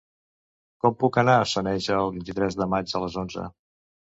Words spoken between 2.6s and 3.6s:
de maig a les onze?